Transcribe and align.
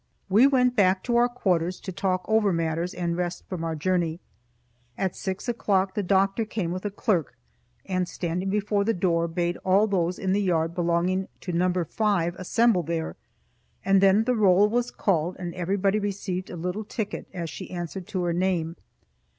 We 0.29 0.47
went 0.47 0.75
back 0.75 1.03
to 1.03 1.15
our 1.17 1.29
quarters 1.29 1.79
to 1.81 1.91
talk 1.91 2.25
over 2.27 2.51
matters 2.51 2.95
and 2.95 3.15
rest 3.15 3.43
from 3.47 3.63
our 3.63 3.75
journey. 3.75 4.19
At 4.97 5.15
six 5.15 5.47
o'clock 5.47 5.93
the 5.93 6.01
doctor 6.01 6.43
came 6.43 6.71
with 6.71 6.85
a 6.85 6.89
clerk, 6.89 7.35
and, 7.85 8.07
standing 8.07 8.49
before 8.49 8.83
the 8.83 8.95
door, 8.95 9.27
bade 9.27 9.57
all 9.57 9.85
those 9.85 10.17
in 10.17 10.33
the 10.33 10.41
yard 10.41 10.73
belonging 10.73 11.27
to 11.41 11.51
Number 11.53 11.85
Five 11.85 12.33
assemble 12.39 12.81
there; 12.81 13.15
and 13.85 14.01
then 14.01 14.23
the 14.23 14.35
roll 14.35 14.67
was 14.69 14.89
called 14.89 15.35
and 15.37 15.53
everybody 15.53 15.99
received 15.99 16.49
a 16.49 16.57
little 16.57 16.83
ticket 16.83 17.27
as 17.31 17.51
she 17.51 17.69
answered 17.69 18.07
to 18.07 18.23
her 18.23 18.33
name. 18.33 18.77